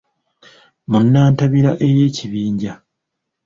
[0.89, 2.73] Mu nnantabira ey’ekibinja